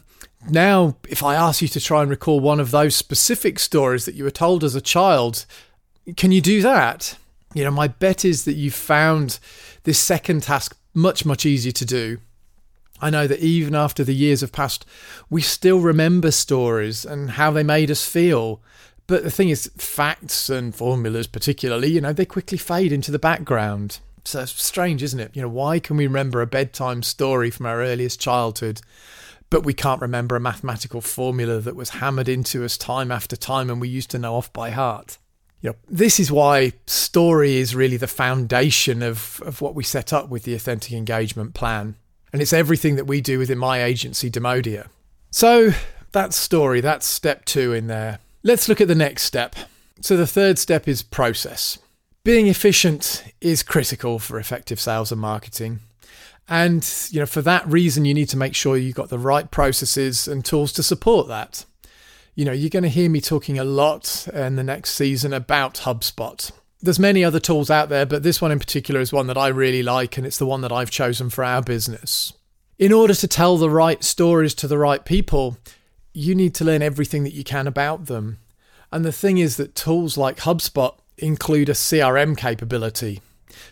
now, 0.48 0.96
if 1.08 1.22
I 1.22 1.34
ask 1.34 1.62
you 1.62 1.68
to 1.68 1.80
try 1.80 2.02
and 2.02 2.10
recall 2.10 2.40
one 2.40 2.60
of 2.60 2.70
those 2.70 2.94
specific 2.94 3.58
stories 3.58 4.04
that 4.04 4.14
you 4.14 4.24
were 4.24 4.30
told 4.30 4.64
as 4.64 4.74
a 4.74 4.80
child, 4.80 5.46
can 6.16 6.32
you 6.32 6.40
do 6.40 6.60
that? 6.62 7.16
You 7.54 7.64
know, 7.64 7.70
my 7.70 7.88
bet 7.88 8.24
is 8.24 8.44
that 8.44 8.54
you 8.54 8.70
found 8.70 9.38
this 9.84 9.98
second 9.98 10.42
task 10.42 10.76
much, 10.92 11.24
much 11.24 11.46
easier 11.46 11.72
to 11.72 11.84
do. 11.84 12.18
I 13.00 13.10
know 13.10 13.26
that 13.26 13.40
even 13.40 13.74
after 13.74 14.04
the 14.04 14.14
years 14.14 14.40
have 14.40 14.52
passed, 14.52 14.86
we 15.28 15.42
still 15.42 15.80
remember 15.80 16.30
stories 16.30 17.04
and 17.04 17.32
how 17.32 17.50
they 17.50 17.62
made 17.62 17.90
us 17.90 18.06
feel. 18.06 18.60
But 19.06 19.24
the 19.24 19.30
thing 19.30 19.50
is, 19.50 19.70
facts 19.76 20.48
and 20.48 20.74
formulas, 20.74 21.26
particularly, 21.26 21.88
you 21.88 22.00
know, 22.00 22.12
they 22.12 22.24
quickly 22.24 22.58
fade 22.58 22.92
into 22.92 23.10
the 23.10 23.18
background. 23.18 23.98
So 24.24 24.46
strange, 24.46 25.02
isn't 25.02 25.20
it? 25.20 25.32
You 25.34 25.42
know, 25.42 25.48
why 25.48 25.78
can 25.78 25.96
we 25.96 26.06
remember 26.06 26.40
a 26.40 26.46
bedtime 26.46 27.02
story 27.02 27.50
from 27.50 27.66
our 27.66 27.82
earliest 27.82 28.20
childhood? 28.20 28.80
But 29.50 29.64
we 29.64 29.74
can't 29.74 30.00
remember 30.00 30.36
a 30.36 30.40
mathematical 30.40 31.00
formula 31.00 31.60
that 31.60 31.76
was 31.76 31.90
hammered 31.90 32.28
into 32.28 32.64
us 32.64 32.76
time 32.76 33.12
after 33.12 33.36
time 33.36 33.70
and 33.70 33.80
we 33.80 33.88
used 33.88 34.10
to 34.10 34.18
know 34.18 34.34
off 34.34 34.52
by 34.52 34.70
heart. 34.70 35.18
You 35.60 35.70
know, 35.70 35.76
this 35.88 36.20
is 36.20 36.30
why 36.30 36.72
story 36.86 37.56
is 37.56 37.74
really 37.74 37.96
the 37.96 38.06
foundation 38.06 39.02
of, 39.02 39.40
of 39.46 39.60
what 39.60 39.74
we 39.74 39.82
set 39.82 40.12
up 40.12 40.28
with 40.28 40.42
the 40.42 40.54
authentic 40.54 40.92
engagement 40.92 41.54
plan. 41.54 41.96
And 42.32 42.42
it's 42.42 42.52
everything 42.52 42.96
that 42.96 43.06
we 43.06 43.20
do 43.20 43.38
within 43.38 43.58
my 43.58 43.82
agency, 43.82 44.30
Demodia. 44.30 44.88
So 45.30 45.70
that's 46.12 46.36
story, 46.36 46.80
that's 46.80 47.06
step 47.06 47.44
two 47.44 47.72
in 47.72 47.86
there. 47.86 48.18
Let's 48.42 48.68
look 48.68 48.80
at 48.80 48.88
the 48.88 48.94
next 48.94 49.22
step. 49.22 49.56
So 50.00 50.16
the 50.16 50.26
third 50.26 50.58
step 50.58 50.86
is 50.86 51.02
process. 51.02 51.78
Being 52.24 52.46
efficient 52.46 53.24
is 53.40 53.62
critical 53.62 54.18
for 54.18 54.38
effective 54.38 54.80
sales 54.80 55.12
and 55.12 55.20
marketing. 55.20 55.80
And 56.48 56.86
you 57.10 57.20
know, 57.20 57.26
for 57.26 57.42
that 57.42 57.66
reason, 57.66 58.04
you 58.04 58.14
need 58.14 58.28
to 58.30 58.36
make 58.36 58.54
sure 58.54 58.76
you've 58.76 58.94
got 58.94 59.08
the 59.08 59.18
right 59.18 59.50
processes 59.50 60.28
and 60.28 60.44
tools 60.44 60.72
to 60.74 60.82
support 60.82 61.28
that. 61.28 61.64
You 62.34 62.44
know, 62.44 62.52
you're 62.52 62.70
going 62.70 62.82
to 62.82 62.88
hear 62.88 63.08
me 63.08 63.20
talking 63.20 63.58
a 63.58 63.64
lot 63.64 64.26
in 64.32 64.56
the 64.56 64.64
next 64.64 64.94
season 64.94 65.32
about 65.32 65.74
HubSpot. 65.74 66.50
There's 66.82 66.98
many 66.98 67.24
other 67.24 67.40
tools 67.40 67.70
out 67.70 67.88
there, 67.88 68.04
but 68.04 68.22
this 68.22 68.42
one 68.42 68.52
in 68.52 68.58
particular 68.58 69.00
is 69.00 69.12
one 69.12 69.28
that 69.28 69.38
I 69.38 69.48
really 69.48 69.82
like, 69.82 70.18
and 70.18 70.26
it's 70.26 70.38
the 70.38 70.46
one 70.46 70.60
that 70.62 70.72
I've 70.72 70.90
chosen 70.90 71.30
for 71.30 71.44
our 71.44 71.62
business. 71.62 72.32
In 72.78 72.92
order 72.92 73.14
to 73.14 73.28
tell 73.28 73.56
the 73.56 73.70
right 73.70 74.02
stories 74.02 74.52
to 74.56 74.68
the 74.68 74.76
right 74.76 75.04
people, 75.04 75.56
you 76.12 76.34
need 76.34 76.54
to 76.56 76.64
learn 76.64 76.82
everything 76.82 77.22
that 77.24 77.32
you 77.32 77.44
can 77.44 77.66
about 77.66 78.06
them. 78.06 78.38
And 78.92 79.04
the 79.04 79.12
thing 79.12 79.38
is 79.38 79.56
that 79.56 79.74
tools 79.74 80.18
like 80.18 80.38
HubSpot 80.38 80.94
include 81.16 81.68
a 81.68 81.72
CRM 81.72 82.36
capability. 82.36 83.22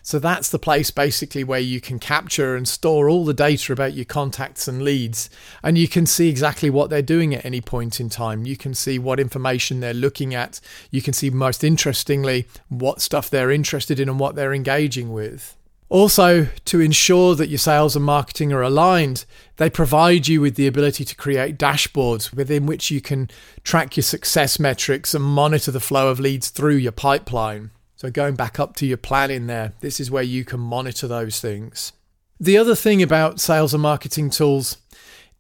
So 0.03 0.19
that's 0.19 0.49
the 0.49 0.59
place 0.59 0.91
basically 0.91 1.45
where 1.45 1.61
you 1.61 1.81
can 1.81 1.99
capture 1.99 2.57
and 2.57 2.67
store 2.67 3.09
all 3.09 3.25
the 3.25 3.35
data 3.35 3.73
about 3.73 3.95
your 3.95 4.05
contacts 4.05 4.69
and 4.69 4.83
leads. 4.83 5.31
And 5.63 5.79
you 5.79 5.89
can 5.89 6.07
see 6.07 6.29
exactly 6.29 6.71
what 6.71 6.91
they're 6.91 7.03
doing 7.03 7.35
at 7.35 7.45
any 7.45 7.61
point 7.61 8.01
in 8.01 8.09
time. 8.09 8.47
You 8.47 8.57
can 8.57 8.75
see 8.75 8.99
what 8.99 9.21
information 9.21 9.81
they're 9.81 9.95
looking 9.95 10.35
at. 10.35 10.61
You 10.91 11.03
can 11.03 11.13
see, 11.13 11.31
most 11.31 11.65
interestingly, 11.65 12.47
what 12.69 13.01
stuff 13.01 13.31
they're 13.31 13.51
interested 13.51 14.01
in 14.01 14.09
and 14.09 14.19
what 14.19 14.35
they're 14.35 14.55
engaging 14.55 15.13
with. 15.13 15.57
Also, 15.93 16.49
to 16.65 16.81
ensure 16.81 17.35
that 17.35 17.51
your 17.51 17.59
sales 17.59 17.95
and 17.95 18.03
marketing 18.03 18.51
are 18.51 18.63
aligned, 18.63 19.27
they 19.59 19.69
provide 19.69 20.27
you 20.27 20.41
with 20.41 20.55
the 20.55 20.67
ability 20.67 21.05
to 21.05 21.15
create 21.15 21.59
dashboards 21.59 22.33
within 22.33 22.65
which 22.65 22.91
you 22.91 23.03
can 23.03 23.29
track 23.63 23.95
your 23.95 24.03
success 24.03 24.59
metrics 24.59 25.13
and 25.13 25.23
monitor 25.23 25.71
the 25.71 25.81
flow 25.81 26.09
of 26.09 26.19
leads 26.19 26.49
through 26.49 26.77
your 26.77 26.93
pipeline. 26.93 27.73
So 28.03 28.11
going 28.11 28.35
back 28.35 28.59
up 28.59 28.75
to 28.79 28.85
your 28.85 28.97
plan 28.97 29.31
in 29.31 29.47
there, 29.47 29.75
this 29.79 30.01
is 30.01 30.11
where 30.11 30.25
you 30.25 30.45
can 30.45 30.59
monitor 30.59 31.07
those 31.07 31.41
things. 31.41 31.93
The 32.41 32.59
other 32.59 32.75
thing 32.75 33.01
about 33.01 33.39
sales 33.39 33.73
and 33.75 33.81
marketing 33.81 34.31
tools 34.31 34.79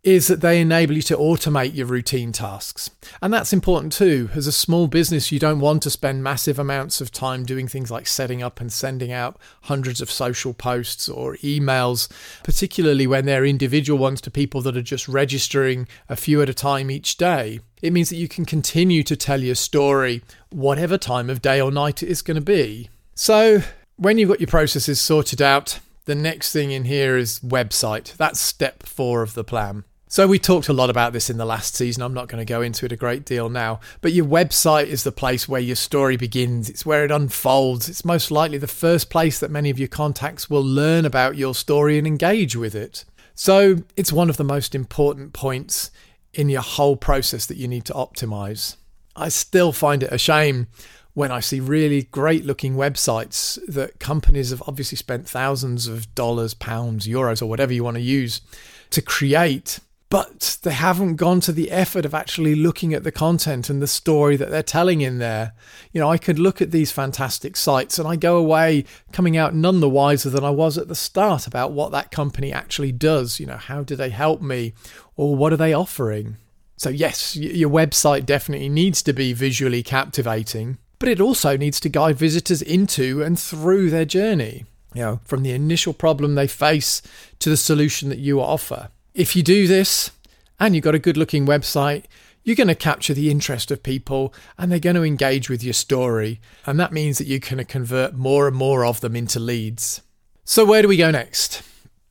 is 0.02 0.26
that 0.26 0.40
they 0.40 0.60
enable 0.60 0.94
you 0.94 1.02
to 1.02 1.16
automate 1.16 1.76
your 1.76 1.86
routine 1.86 2.32
tasks. 2.32 2.90
And 3.20 3.32
that's 3.32 3.52
important 3.52 3.92
too. 3.92 4.30
As 4.34 4.48
a 4.48 4.52
small 4.52 4.88
business, 4.88 5.30
you 5.30 5.38
don't 5.38 5.60
want 5.60 5.82
to 5.84 5.90
spend 5.90 6.24
massive 6.24 6.58
amounts 6.58 7.00
of 7.00 7.12
time 7.12 7.44
doing 7.44 7.68
things 7.68 7.88
like 7.88 8.08
setting 8.08 8.42
up 8.42 8.60
and 8.60 8.72
sending 8.72 9.12
out 9.12 9.38
hundreds 9.62 10.00
of 10.00 10.10
social 10.10 10.54
posts 10.54 11.08
or 11.08 11.36
emails, 11.36 12.10
particularly 12.42 13.06
when 13.06 13.26
they're 13.26 13.44
individual 13.44 13.96
ones 13.96 14.20
to 14.22 14.30
people 14.30 14.60
that 14.62 14.76
are 14.76 14.82
just 14.82 15.06
registering 15.06 15.86
a 16.08 16.16
few 16.16 16.42
at 16.42 16.48
a 16.48 16.54
time 16.54 16.90
each 16.90 17.16
day. 17.16 17.60
It 17.80 17.92
means 17.92 18.10
that 18.10 18.16
you 18.16 18.28
can 18.28 18.44
continue 18.44 19.04
to 19.04 19.16
tell 19.16 19.40
your 19.40 19.54
story 19.54 20.22
whatever 20.50 20.98
time 20.98 21.30
of 21.30 21.40
day 21.40 21.60
or 21.60 21.70
night 21.70 22.02
it 22.02 22.08
is 22.08 22.22
going 22.22 22.36
to 22.36 22.40
be. 22.40 22.90
So, 23.14 23.62
when 23.96 24.18
you've 24.18 24.30
got 24.30 24.40
your 24.40 24.48
processes 24.48 25.00
sorted 25.00 25.40
out, 25.40 25.78
the 26.06 26.14
next 26.16 26.52
thing 26.52 26.72
in 26.72 26.84
here 26.84 27.16
is 27.16 27.38
website. 27.40 28.16
That's 28.16 28.40
step 28.40 28.82
four 28.82 29.22
of 29.22 29.34
the 29.34 29.44
plan. 29.44 29.84
So, 30.12 30.26
we 30.26 30.38
talked 30.38 30.68
a 30.68 30.74
lot 30.74 30.90
about 30.90 31.14
this 31.14 31.30
in 31.30 31.38
the 31.38 31.46
last 31.46 31.74
season. 31.74 32.02
I'm 32.02 32.12
not 32.12 32.28
going 32.28 32.38
to 32.38 32.44
go 32.44 32.60
into 32.60 32.84
it 32.84 32.92
a 32.92 32.96
great 32.96 33.24
deal 33.24 33.48
now. 33.48 33.80
But 34.02 34.12
your 34.12 34.26
website 34.26 34.88
is 34.88 35.04
the 35.04 35.10
place 35.10 35.48
where 35.48 35.58
your 35.58 35.74
story 35.74 36.18
begins, 36.18 36.68
it's 36.68 36.84
where 36.84 37.06
it 37.06 37.10
unfolds. 37.10 37.88
It's 37.88 38.04
most 38.04 38.30
likely 38.30 38.58
the 38.58 38.66
first 38.66 39.08
place 39.08 39.38
that 39.38 39.50
many 39.50 39.70
of 39.70 39.78
your 39.78 39.88
contacts 39.88 40.50
will 40.50 40.62
learn 40.62 41.06
about 41.06 41.38
your 41.38 41.54
story 41.54 41.96
and 41.96 42.06
engage 42.06 42.54
with 42.54 42.74
it. 42.74 43.06
So, 43.34 43.84
it's 43.96 44.12
one 44.12 44.28
of 44.28 44.36
the 44.36 44.44
most 44.44 44.74
important 44.74 45.32
points 45.32 45.90
in 46.34 46.50
your 46.50 46.60
whole 46.60 46.96
process 46.96 47.46
that 47.46 47.56
you 47.56 47.66
need 47.66 47.86
to 47.86 47.94
optimize. 47.94 48.76
I 49.16 49.30
still 49.30 49.72
find 49.72 50.02
it 50.02 50.12
a 50.12 50.18
shame 50.18 50.66
when 51.14 51.32
I 51.32 51.40
see 51.40 51.58
really 51.58 52.02
great 52.02 52.44
looking 52.44 52.74
websites 52.74 53.58
that 53.66 53.98
companies 53.98 54.50
have 54.50 54.62
obviously 54.66 54.96
spent 54.96 55.26
thousands 55.26 55.86
of 55.86 56.14
dollars, 56.14 56.52
pounds, 56.52 57.08
euros, 57.08 57.40
or 57.40 57.46
whatever 57.46 57.72
you 57.72 57.82
want 57.82 57.96
to 57.96 58.02
use 58.02 58.42
to 58.90 59.00
create 59.00 59.80
but 60.12 60.58
they 60.62 60.72
haven't 60.72 61.16
gone 61.16 61.40
to 61.40 61.52
the 61.52 61.70
effort 61.70 62.04
of 62.04 62.12
actually 62.12 62.54
looking 62.54 62.92
at 62.92 63.02
the 63.02 63.10
content 63.10 63.70
and 63.70 63.80
the 63.80 63.86
story 63.86 64.36
that 64.36 64.50
they're 64.50 64.62
telling 64.62 65.00
in 65.00 65.16
there. 65.16 65.54
You 65.90 66.02
know, 66.02 66.10
I 66.10 66.18
could 66.18 66.38
look 66.38 66.60
at 66.60 66.70
these 66.70 66.92
fantastic 66.92 67.56
sites 67.56 67.98
and 67.98 68.06
I 68.06 68.16
go 68.16 68.36
away 68.36 68.84
coming 69.10 69.38
out 69.38 69.54
none 69.54 69.80
the 69.80 69.88
wiser 69.88 70.28
than 70.28 70.44
I 70.44 70.50
was 70.50 70.76
at 70.76 70.88
the 70.88 70.94
start 70.94 71.46
about 71.46 71.72
what 71.72 71.92
that 71.92 72.10
company 72.10 72.52
actually 72.52 72.92
does. 72.92 73.40
You 73.40 73.46
know, 73.46 73.56
how 73.56 73.84
do 73.84 73.96
they 73.96 74.10
help 74.10 74.42
me 74.42 74.74
or 75.16 75.34
what 75.34 75.50
are 75.50 75.56
they 75.56 75.72
offering? 75.72 76.36
So, 76.76 76.90
yes, 76.90 77.34
your 77.34 77.70
website 77.70 78.26
definitely 78.26 78.68
needs 78.68 79.02
to 79.04 79.14
be 79.14 79.32
visually 79.32 79.82
captivating, 79.82 80.76
but 80.98 81.08
it 81.08 81.22
also 81.22 81.56
needs 81.56 81.80
to 81.80 81.88
guide 81.88 82.18
visitors 82.18 82.60
into 82.60 83.22
and 83.22 83.40
through 83.40 83.88
their 83.88 84.04
journey, 84.04 84.66
you 84.92 85.00
know, 85.00 85.20
from 85.24 85.42
the 85.42 85.52
initial 85.52 85.94
problem 85.94 86.34
they 86.34 86.48
face 86.48 87.00
to 87.38 87.48
the 87.48 87.56
solution 87.56 88.10
that 88.10 88.18
you 88.18 88.42
offer. 88.42 88.90
If 89.14 89.36
you 89.36 89.42
do 89.42 89.66
this 89.66 90.10
and 90.58 90.74
you've 90.74 90.84
got 90.84 90.94
a 90.94 90.98
good 90.98 91.16
looking 91.16 91.46
website, 91.46 92.04
you're 92.44 92.56
going 92.56 92.68
to 92.68 92.74
capture 92.74 93.14
the 93.14 93.30
interest 93.30 93.70
of 93.70 93.82
people 93.82 94.34
and 94.58 94.70
they're 94.70 94.78
going 94.78 94.96
to 94.96 95.04
engage 95.04 95.48
with 95.48 95.62
your 95.62 95.74
story. 95.74 96.40
And 96.66 96.80
that 96.80 96.92
means 96.92 97.18
that 97.18 97.28
going 97.28 97.58
to 97.58 97.64
convert 97.64 98.14
more 98.14 98.48
and 98.48 98.56
more 98.56 98.84
of 98.84 99.00
them 99.00 99.14
into 99.14 99.38
leads. 99.38 100.02
So, 100.44 100.64
where 100.64 100.82
do 100.82 100.88
we 100.88 100.96
go 100.96 101.10
next? 101.10 101.62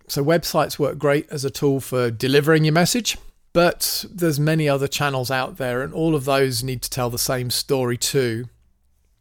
So, 0.07 0.23
websites 0.23 0.79
work 0.79 0.97
great 0.97 1.29
as 1.29 1.43
a 1.43 1.49
tool 1.49 1.79
for 1.79 2.09
delivering 2.09 2.63
your 2.63 2.73
message, 2.73 3.17
but 3.51 4.05
there's 4.09 4.39
many 4.39 4.69
other 4.69 4.87
channels 4.87 5.29
out 5.29 5.57
there, 5.57 5.81
and 5.81 5.93
all 5.93 6.15
of 6.15 6.23
those 6.23 6.63
need 6.63 6.81
to 6.83 6.89
tell 6.89 7.09
the 7.09 7.17
same 7.17 7.49
story 7.49 7.97
too. 7.97 8.45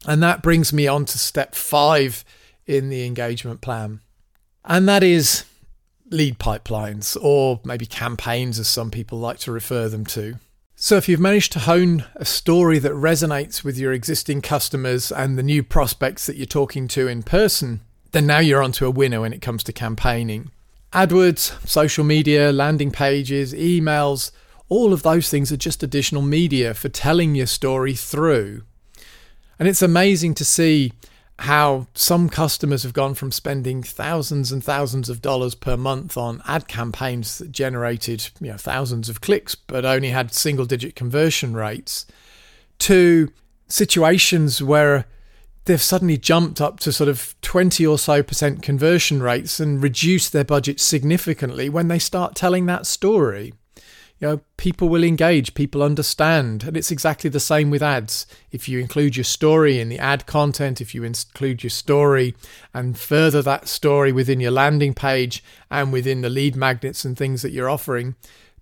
And 0.07 0.23
that 0.23 0.43
brings 0.43 0.73
me 0.73 0.87
on 0.87 1.07
to 1.07 1.19
step 1.19 1.55
five 1.55 2.25
in 2.67 2.89
the 2.89 3.05
engagement 3.05 3.61
plan. 3.61 4.01
And 4.65 4.89
that 4.89 5.03
is 5.03 5.45
lead 6.11 6.39
pipelines, 6.39 7.17
or 7.21 7.61
maybe 7.65 7.87
campaigns, 7.87 8.59
as 8.59 8.69
some 8.69 8.91
people 8.91 9.19
like 9.19 9.39
to 9.41 9.53
refer 9.53 9.89
them 9.89 10.05
to. 10.07 10.35
So, 10.77 10.97
if 10.97 11.09
you've 11.09 11.21
managed 11.21 11.53
to 11.53 11.61
hone 11.61 12.07
a 12.17 12.25
story 12.25 12.79
that 12.79 12.93
resonates 12.93 13.63
with 13.63 13.79
your 13.79 13.93
existing 13.93 14.41
customers 14.41 15.13
and 15.13 15.37
the 15.37 15.43
new 15.43 15.63
prospects 15.63 16.27
that 16.27 16.37
you're 16.37 16.47
talking 16.47 16.89
to 16.89 17.07
in 17.07 17.23
person, 17.23 17.81
then 18.13 18.27
now 18.27 18.39
you're 18.39 18.63
onto 18.63 18.87
a 18.87 18.91
winner 18.91 19.21
when 19.21 19.33
it 19.33 19.43
comes 19.43 19.63
to 19.65 19.73
campaigning. 19.73 20.51
AdWords, 20.93 21.69
social 21.69 22.03
media, 22.03 22.51
landing 22.51 22.91
pages, 22.91 23.53
emails, 23.53 24.33
all 24.71 24.93
of 24.93 25.03
those 25.03 25.29
things 25.29 25.53
are 25.53 25.57
just 25.57 25.83
additional 25.83 26.23
media 26.23 26.75
for 26.75 26.89
telling 26.89 27.35
your 27.35 27.47
story 27.47 27.95
through. 27.95 28.63
And 29.59 29.69
it's 29.69 29.83
amazing 29.83 30.35
to 30.37 30.45
see 30.45 30.93
how 31.41 31.87
some 31.95 32.29
customers 32.29 32.83
have 32.83 32.93
gone 32.93 33.15
from 33.15 33.33
spending 33.33 33.83
thousands 33.83 34.53
and 34.53 34.63
thousands 34.63 35.09
of 35.09 35.23
dollars 35.23 35.55
per 35.55 35.75
month 35.75 36.17
on 36.19 36.43
ad 36.47 36.69
campaigns 36.69 37.39
that 37.39 37.51
generated 37.51 38.29
you 38.41 38.51
know, 38.51 38.59
thousands 38.59 39.09
of 39.09 39.23
clicks 39.23 39.55
but 39.55 39.87
only 39.87 40.11
had 40.11 40.35
single 40.35 40.67
digit 40.67 40.95
conversion 40.95 41.55
rates 41.55 42.05
to 42.79 43.33
situations 43.69 44.63
where 44.63 45.07
they've 45.65 45.81
suddenly 45.81 46.19
jumped 46.19 46.61
up 46.61 46.79
to 46.81 46.93
sort 46.93 47.09
of 47.09 47.35
20 47.41 47.87
or 47.87 47.99
so 47.99 48.23
percent 48.23 48.63
conversion 48.63 49.23
rates 49.23 49.59
and 49.59 49.83
reduced 49.83 50.35
their 50.35 50.45
budget 50.45 50.79
significantly 50.79 51.71
when 51.71 51.89
they 51.89 51.99
start 51.99 52.35
telling 52.35 52.67
that 52.67 52.87
story 52.87 53.55
you 54.21 54.29
know, 54.29 54.41
people 54.59 54.91
will 54.91 55.03
engage, 55.03 55.55
people 55.55 55.83
understand. 55.83 56.65
And 56.65 56.77
it's 56.77 56.91
exactly 56.91 57.31
the 57.31 57.41
same 57.41 57.71
with 57.71 57.83
ads. 57.83 58.27
If 58.53 58.69
you 58.69 58.79
include 58.79 59.17
your 59.17 59.25
story 59.25 59.81
in 59.81 59.89
the 59.89 59.99
ad 59.99 60.27
content, 60.27 60.81
if 60.81 60.95
you 60.95 61.05
include 61.05 61.63
your 61.63 61.71
story 61.71 62.35
and 62.75 62.99
further 62.99 63.41
that 63.43 63.67
story 63.67 64.13
within 64.13 64.39
your 64.39 64.51
landing 64.51 64.93
page 64.93 65.43
and 65.71 65.91
within 65.91 66.21
the 66.21 66.29
lead 66.29 66.55
magnets 66.55 67.05
and 67.05 67.17
things 67.17 67.41
that 67.41 67.53
you're 67.53 67.71
offering, 67.71 68.15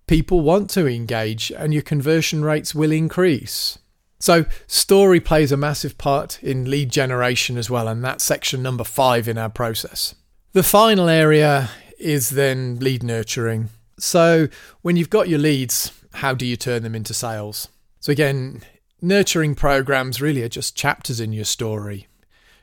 people 0.06 0.40
want 0.42 0.70
to 0.70 0.86
engage 0.86 1.50
and 1.50 1.74
your 1.74 1.82
conversion 1.82 2.44
rates 2.44 2.72
will 2.72 2.92
increase. 2.92 3.78
So, 4.20 4.46
story 4.66 5.20
plays 5.20 5.52
a 5.52 5.56
massive 5.56 5.96
part 5.96 6.42
in 6.42 6.68
lead 6.68 6.90
generation 6.90 7.56
as 7.56 7.70
well, 7.70 7.86
and 7.86 8.02
that's 8.02 8.24
section 8.24 8.62
number 8.62 8.82
five 8.82 9.28
in 9.28 9.38
our 9.38 9.48
process. 9.48 10.16
The 10.54 10.64
final 10.64 11.08
area 11.08 11.70
is 12.00 12.30
then 12.30 12.80
lead 12.80 13.04
nurturing. 13.04 13.68
So, 13.98 14.48
when 14.82 14.96
you've 14.96 15.10
got 15.10 15.28
your 15.28 15.38
leads, 15.38 15.92
how 16.14 16.34
do 16.34 16.46
you 16.46 16.56
turn 16.56 16.82
them 16.82 16.94
into 16.94 17.12
sales? 17.12 17.68
So, 18.00 18.12
again, 18.12 18.62
nurturing 19.02 19.54
programs 19.54 20.20
really 20.20 20.42
are 20.42 20.48
just 20.48 20.76
chapters 20.76 21.20
in 21.20 21.32
your 21.32 21.44
story. 21.44 22.06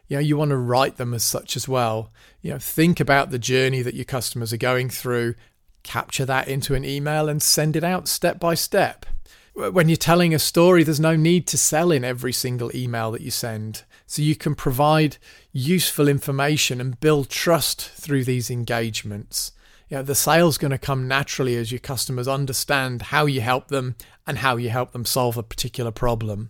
You 0.08 0.18
know, 0.18 0.22
you 0.22 0.38
want 0.38 0.50
to 0.50 0.58
write 0.58 0.98
them 0.98 1.14
as 1.14 1.24
such 1.24 1.56
as 1.56 1.68
well. 1.68 2.12
You 2.42 2.52
know, 2.52 2.60
think 2.60 3.00
about 3.00 3.32
the 3.32 3.40
journey 3.40 3.82
that 3.82 3.96
your 3.96 4.06
customers 4.06 4.54
are 4.54 4.58
going 4.58 4.90
through, 4.90 5.36
capture 5.84 6.26
that 6.26 6.48
into 6.48 6.76
an 6.76 6.86
email 6.86 7.28
and 7.28 7.42
send 7.42 7.76
it 7.76 7.84
out 7.84 8.08
step 8.08 8.40
by 8.40 8.54
step. 8.54 9.06
When 9.54 9.88
you're 9.88 9.96
telling 9.96 10.34
a 10.34 10.40
story, 10.40 10.84
there's 10.84 11.00
no 11.00 11.16
need 11.16 11.48
to 11.48 11.58
sell 11.58 11.92
in 11.92 12.04
every 12.04 12.34
single 12.34 12.76
email 12.76 13.12
that 13.12 13.22
you 13.22 13.32
send. 13.32 13.84
So 14.06 14.22
you 14.22 14.36
can 14.36 14.54
provide 14.54 15.18
useful 15.54 16.08
information 16.08 16.82
and 16.82 17.00
build 17.00 17.30
trust 17.30 17.90
through 17.90 18.26
these 18.26 18.52
engagements 18.52 19.54
you 19.90 19.98
know, 19.98 20.04
the 20.04 20.16
sale's 20.16 20.58
going 20.58 20.72
to 20.72 20.78
come 20.78 21.08
naturally 21.08 21.56
as 21.56 21.72
your 21.72 21.80
customers 21.80 22.28
understand 22.28 23.04
how 23.04 23.26
you 23.26 23.42
help 23.42 23.68
them 23.68 23.96
and 24.26 24.40
how 24.40 24.58
you 24.58 24.70
help 24.70 24.92
them 24.92 25.06
solve 25.06 25.38
a 25.38 25.44
particular 25.44 25.92
problem. 25.92 26.50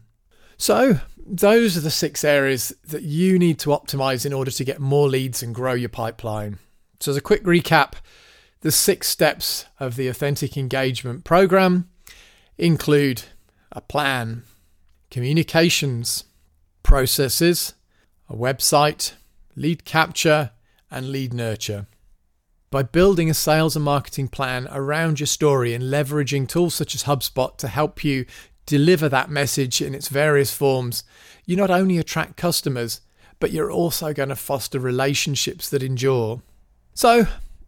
So, 0.57 1.01
those 1.27 1.75
are 1.75 1.81
the 1.81 1.91
six 1.91 2.23
areas 2.23 2.73
that 2.87 3.01
you 3.01 3.37
need 3.37 3.59
to 3.59 3.71
optimize 3.71 4.25
in 4.25 4.31
order 4.31 4.51
to 4.51 4.63
get 4.63 4.79
more 4.79 5.09
leads 5.09 5.43
and 5.43 5.53
grow 5.53 5.73
your 5.73 5.89
pipeline. 5.89 6.59
So, 7.01 7.11
as 7.11 7.17
a 7.17 7.21
quick 7.21 7.43
recap, 7.43 7.93
the 8.61 8.71
six 8.71 9.09
steps 9.09 9.65
of 9.79 9.97
the 9.97 10.07
Authentic 10.07 10.55
Engagement 10.55 11.25
Program 11.25 11.89
include 12.57 13.23
a 13.71 13.81
plan, 13.81 14.43
communications, 15.11 16.23
processes, 16.83 17.73
a 18.29 18.33
website, 18.33 19.13
lead 19.57 19.83
capture, 19.83 20.51
and 20.89 21.09
lead 21.09 21.33
nurture 21.33 21.87
by 22.75 22.83
building 22.83 23.29
a 23.29 23.33
sales 23.33 23.77
and 23.77 23.85
marketing 23.85 24.27
plan 24.27 24.67
around 24.69 25.17
your 25.17 25.27
story 25.27 25.73
and 25.73 25.85
leveraging 25.85 26.45
tools 26.45 26.75
such 26.75 26.93
as 26.93 27.05
HubSpot 27.05 27.55
to 27.55 27.69
help 27.69 28.03
you 28.03 28.25
deliver 28.65 29.07
that 29.07 29.29
message 29.29 29.81
in 29.81 29.95
its 29.95 30.09
various 30.09 30.53
forms, 30.53 31.05
you 31.45 31.55
not 31.55 31.71
only 31.71 31.97
attract 31.97 32.35
customers, 32.35 32.99
but 33.39 33.53
you're 33.53 33.71
also 33.71 34.11
going 34.11 34.27
to 34.27 34.35
foster 34.35 34.77
relationships 34.77 35.69
that 35.69 35.83
endure. 35.83 36.41
So, 36.93 37.27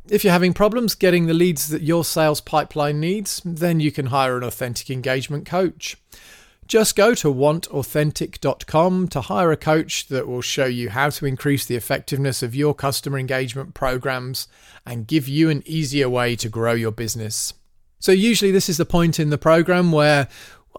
if 0.10 0.26
you're 0.26 0.34
having 0.34 0.54
problems 0.54 0.94
getting 0.94 1.28
the 1.28 1.34
leads 1.34 1.70
that 1.70 1.84
your 1.84 2.04
sales 2.04 2.42
pipeline 2.42 3.00
needs, 3.00 3.42
then 3.46 3.80
you 3.80 3.94
can 3.94 4.08
hire 4.08 4.36
an 4.36 4.44
authentic 4.44 4.90
engagement 4.90 5.46
coach. 5.46 5.96
Just 6.68 6.98
go 6.98 7.16
to 7.16 7.34
wantauthentic.com 7.34 9.08
to 9.08 9.22
hire 9.22 9.52
a 9.54 9.58
coach 9.58 10.08
that 10.08 10.28
will 10.28 10.42
show 10.42 10.66
you 10.66 10.90
how 10.90 11.10
to 11.12 11.26
increase 11.26 11.66
the 11.66 11.78
effectiveness 11.78 12.44
of 12.44 12.54
your 12.54 12.74
customer 12.74 13.18
engagement 13.18 13.74
programs 13.74 14.50
and 14.86 15.08
give 15.08 15.30
you 15.30 15.50
an 15.50 15.64
easier 15.66 16.10
way 16.10 16.36
to 16.36 16.50
grow 16.50 16.74
your 16.74 16.92
business. 16.92 17.54
So, 18.00 18.12
usually, 18.12 18.52
this 18.52 18.68
is 18.68 18.76
the 18.76 18.86
point 18.86 19.18
in 19.18 19.30
the 19.30 19.38
program 19.38 19.94
where 19.94 20.28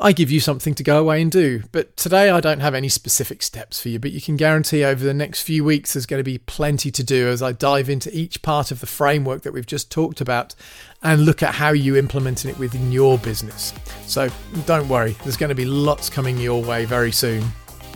I 0.00 0.12
give 0.12 0.30
you 0.30 0.38
something 0.38 0.74
to 0.74 0.84
go 0.84 1.00
away 1.00 1.20
and 1.20 1.30
do. 1.30 1.64
But 1.72 1.96
today 1.96 2.30
I 2.30 2.40
don't 2.40 2.60
have 2.60 2.74
any 2.74 2.88
specific 2.88 3.42
steps 3.42 3.82
for 3.82 3.88
you, 3.88 3.98
but 3.98 4.12
you 4.12 4.20
can 4.20 4.36
guarantee 4.36 4.84
over 4.84 5.02
the 5.02 5.12
next 5.12 5.42
few 5.42 5.64
weeks 5.64 5.94
there's 5.94 6.06
going 6.06 6.20
to 6.20 6.24
be 6.24 6.38
plenty 6.38 6.92
to 6.92 7.02
do 7.02 7.26
as 7.28 7.42
I 7.42 7.50
dive 7.50 7.90
into 7.90 8.16
each 8.16 8.40
part 8.42 8.70
of 8.70 8.78
the 8.78 8.86
framework 8.86 9.42
that 9.42 9.52
we've 9.52 9.66
just 9.66 9.90
talked 9.90 10.20
about 10.20 10.54
and 11.02 11.24
look 11.24 11.42
at 11.42 11.54
how 11.54 11.72
you 11.72 11.96
implement 11.96 12.44
it 12.44 12.56
within 12.58 12.92
your 12.92 13.18
business. 13.18 13.74
So 14.06 14.28
don't 14.66 14.88
worry, 14.88 15.16
there's 15.24 15.36
going 15.36 15.48
to 15.48 15.56
be 15.56 15.64
lots 15.64 16.08
coming 16.08 16.38
your 16.38 16.62
way 16.62 16.84
very 16.84 17.12
soon. 17.12 17.44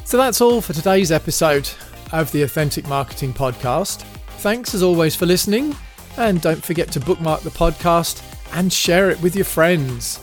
So 0.05 0.17
that's 0.17 0.41
all 0.41 0.61
for 0.61 0.73
today's 0.73 1.13
episode 1.13 1.71
of 2.11 2.33
the 2.33 2.43
Authentic 2.43 2.87
Marketing 2.89 3.33
Podcast. 3.33 4.03
Thanks 4.39 4.75
as 4.75 4.83
always 4.83 5.15
for 5.15 5.27
listening, 5.27 5.77
and 6.17 6.41
don't 6.41 6.63
forget 6.63 6.91
to 6.93 7.01
bookmark 7.01 7.43
the 7.43 7.51
podcast 7.51 8.25
and 8.55 8.73
share 8.73 9.09
it 9.09 9.23
with 9.23 9.37
your 9.37 9.45
friends. 9.45 10.19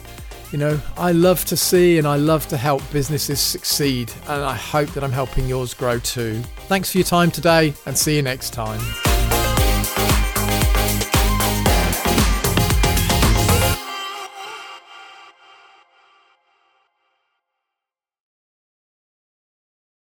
You 0.52 0.58
know, 0.58 0.82
I 0.98 1.12
love 1.12 1.46
to 1.46 1.58
see 1.58 2.00
and 2.00 2.08
I 2.08 2.16
love 2.16 2.48
to 2.48 2.58
help 2.58 2.82
businesses 2.92 3.40
succeed, 3.40 4.12
and 4.28 4.44
I 4.44 4.56
hope 4.56 4.90
that 4.90 5.04
I'm 5.04 5.12
helping 5.12 5.48
yours 5.48 5.74
grow 5.74 6.00
too. 6.00 6.42
Thanks 6.68 6.92
for 6.92 6.98
your 6.98 7.06
time 7.06 7.30
today, 7.30 7.74
and 7.86 7.98
see 7.98 8.16
you 8.16 8.22
next 8.22 8.52
time. 8.52 8.82